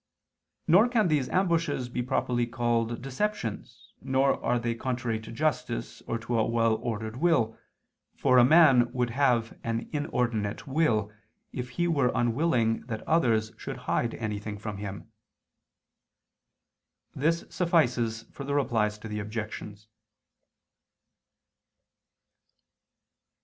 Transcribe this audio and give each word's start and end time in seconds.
Nor 0.67 0.87
can 0.89 1.09
these 1.09 1.29
ambushes 1.29 1.87
be 1.87 2.01
properly 2.01 2.47
called 2.47 3.03
deceptions, 3.03 3.93
nor 4.01 4.43
are 4.43 4.57
they 4.57 4.73
contrary 4.73 5.19
to 5.19 5.31
justice 5.31 6.01
or 6.07 6.17
to 6.17 6.39
a 6.39 6.43
well 6.43 6.77
ordered 6.77 7.17
will. 7.17 7.55
For 8.15 8.39
a 8.39 8.43
man 8.43 8.91
would 8.93 9.11
have 9.11 9.55
an 9.63 9.87
inordinate 9.93 10.65
will 10.65 11.11
if 11.53 11.69
he 11.77 11.87
were 11.87 12.11
unwilling 12.15 12.81
that 12.87 13.07
others 13.07 13.51
should 13.59 13.77
hide 13.85 14.15
anything 14.15 14.57
from 14.57 14.77
him. 14.77 15.11
This 17.13 17.45
suffices 17.51 18.23
for 18.31 18.43
the 18.43 18.55
Replies 18.55 18.97
to 18.97 19.07
the 19.07 19.19
Objections. 19.19 19.87